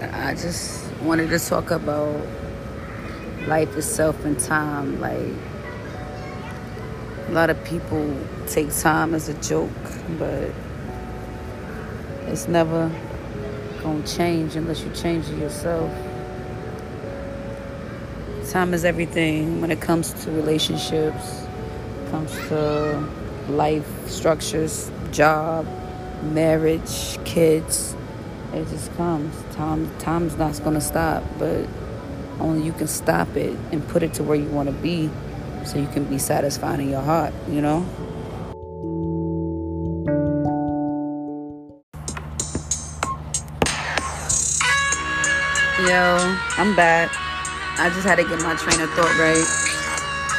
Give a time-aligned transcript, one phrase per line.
[0.00, 2.24] I just wanted to talk about
[3.48, 5.00] life itself and time.
[5.00, 5.34] Like,
[7.26, 8.16] a lot of people
[8.46, 9.70] take time as a joke,
[10.16, 10.52] but
[12.28, 12.92] it's never
[13.82, 15.90] gonna change unless you change it yourself.
[18.50, 21.44] Time is everything when it comes to relationships,
[22.12, 23.04] comes to
[23.48, 25.66] life structures, job,
[26.22, 27.96] marriage, kids.
[28.52, 29.34] It just comes.
[29.54, 31.66] Time time's not gonna stop, but
[32.40, 35.10] only you can stop it and put it to where you want to be
[35.64, 37.84] so you can be satisfied in your heart, you know?
[45.86, 46.18] Yo,
[46.56, 47.10] I'm back.
[47.78, 49.46] I just had to get my train of thought right.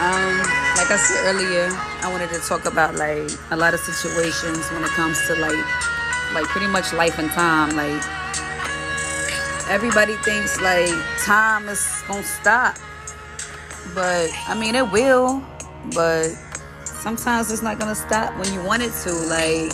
[0.00, 0.38] Um,
[0.76, 1.68] like I said earlier,
[2.02, 5.64] I wanted to talk about like a lot of situations when it comes to like
[6.32, 7.76] like pretty much life and time.
[7.76, 8.02] Like
[9.68, 12.76] everybody thinks like time is gonna stop.
[13.94, 15.42] But I mean it will,
[15.94, 16.28] but
[16.84, 19.12] sometimes it's not gonna stop when you want it to.
[19.12, 19.72] Like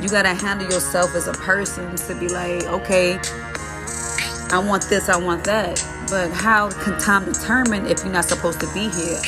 [0.00, 3.18] you gotta handle yourself as a person to be like, okay,
[4.50, 5.84] I want this, I want that.
[6.10, 9.20] But how can time determine if you're not supposed to be here?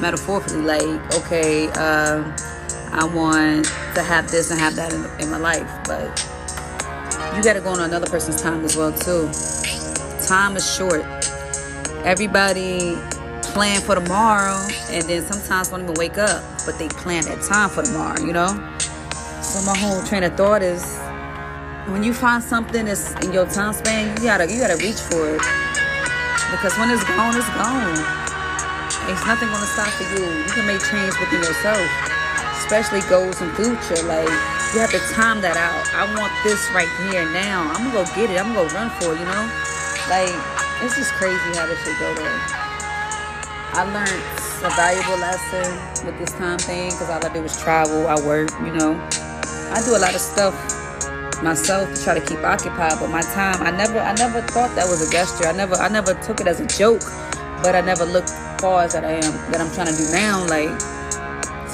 [0.00, 2.36] Metaphorically, like, okay, uh,
[2.96, 3.64] I want
[3.96, 6.04] to have this and have that in, in my life, but
[7.34, 9.26] you got to go on another person's time as well too.
[10.24, 11.02] Time is short.
[12.06, 12.94] Everybody
[13.42, 17.68] plan for tomorrow, and then sometimes don't even wake up, but they plan that time
[17.68, 18.20] for tomorrow.
[18.20, 18.54] You know.
[19.42, 20.96] So my whole train of thought is
[21.90, 25.34] when you find something that's in your time span, you gotta you gotta reach for
[25.34, 25.42] it.
[26.54, 27.98] Because when it's gone, it's gone.
[29.10, 30.24] It's nothing gonna stop for you.
[30.24, 32.13] You can make change within yourself.
[32.64, 34.02] Especially goals in future.
[34.08, 34.32] Like
[34.74, 35.86] you have to time that out.
[35.94, 37.70] I want this right here now.
[37.70, 38.40] I'm gonna go get it.
[38.42, 39.46] I'm gonna go run for it, you know?
[40.10, 40.34] Like,
[40.82, 42.40] it's just crazy how this should go there.
[43.70, 44.18] I learned
[44.66, 45.70] a valuable lesson
[46.04, 48.98] with this time thing because all I do is travel, I work, you know.
[49.70, 50.58] I do a lot of stuff
[51.40, 54.88] myself to try to keep occupied but my time i never i never thought that
[54.88, 57.02] was a gesture i never i never took it as a joke
[57.60, 60.46] but i never looked far as that i am that i'm trying to do now
[60.46, 60.70] like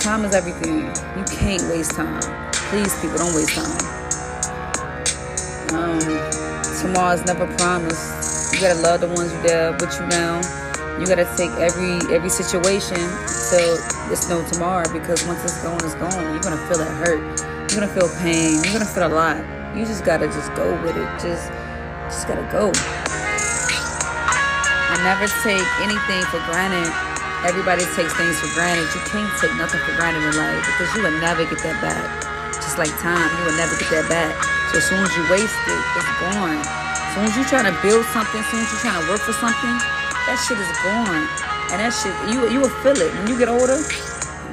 [0.01, 0.87] time is everything.
[1.17, 2.23] You can't waste time.
[2.73, 3.85] Please people don't waste time.
[5.77, 6.01] Um
[6.81, 8.55] tomorrow's never promised.
[8.55, 10.41] You gotta love the ones you there with you now.
[10.99, 12.97] You gotta take every every situation
[13.53, 13.77] till
[14.11, 16.33] it's no tomorrow because once it's gone it's gone.
[16.33, 17.21] You're gonna feel it hurt.
[17.71, 18.55] You're gonna feel pain.
[18.65, 19.37] You're gonna feel a lot.
[19.77, 21.09] You just gotta just go with it.
[21.21, 21.53] Just
[22.09, 22.73] just gotta go.
[24.89, 27.10] I never take anything for granted.
[27.45, 28.89] Everybody takes things for granted.
[28.93, 32.05] You can't take nothing for granted in life because you will never get that back.
[32.57, 34.33] Just like time, you will never get that back.
[34.71, 36.61] So as soon as you waste it, it's gone.
[36.61, 39.23] As soon as you're trying to build something, as soon as you're trying to work
[39.25, 39.77] for something,
[40.29, 41.25] that shit is gone.
[41.73, 43.11] And that shit, you you will feel it.
[43.15, 43.81] When you get older,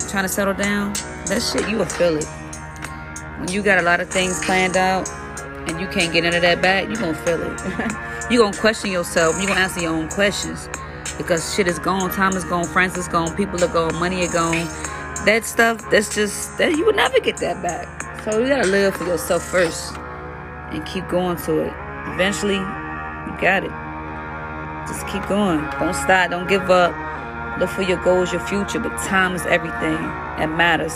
[0.07, 0.93] trying to settle down,
[1.27, 2.27] that shit, you will feel it
[3.39, 5.09] when you got a lot of things planned out
[5.69, 8.31] and you can't get into that bag, you're gonna feel it.
[8.31, 9.35] you're gonna question yourself.
[9.37, 10.67] You're gonna answer your own questions
[11.17, 14.31] because shit is gone, time is gone, friends is gone, people are gone, money is
[14.31, 14.65] gone.
[15.25, 18.23] That stuff, that's just that you will never get that back.
[18.23, 19.95] So you gotta live for yourself first
[20.71, 21.73] and keep going to it.
[22.13, 23.71] Eventually, you got it.
[24.87, 25.59] Just keep going.
[25.79, 26.29] Don't stop.
[26.29, 27.59] Don't give up.
[27.59, 28.79] Look for your goals, your future.
[28.79, 29.97] But time is everything.
[30.39, 30.93] It matters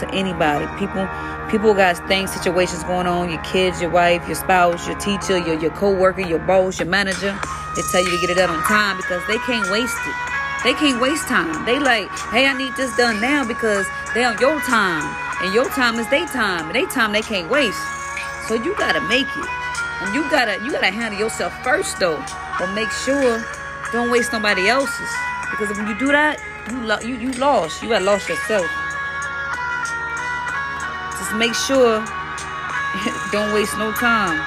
[0.00, 0.66] to anybody.
[0.78, 1.08] People
[1.50, 5.58] people got things, situations going on, your kids, your wife, your spouse, your teacher, your
[5.60, 7.38] your co-worker, your boss, your manager.
[7.76, 10.14] They tell you to get it done on time because they can't waste it.
[10.62, 11.64] They can't waste time.
[11.64, 15.04] They like, hey, I need this done now because they on your time.
[15.42, 16.66] And your time is their time.
[16.66, 17.80] And their time they can't waste.
[18.48, 19.48] So you gotta make it.
[20.02, 22.22] And you gotta you gotta handle yourself first though.
[22.58, 23.44] But make sure
[23.92, 25.10] don't waste nobody else's.
[25.50, 26.40] Because when you do that,
[26.70, 27.82] you lo- you you lost.
[27.82, 28.66] You got lost yourself
[31.18, 32.00] Just make sure
[33.32, 34.38] don't waste no time.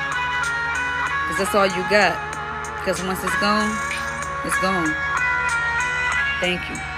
[1.27, 2.26] Because that's all you got.
[2.87, 3.69] Because once it's gone,
[4.45, 4.95] it's gone.
[6.39, 6.96] Thank you.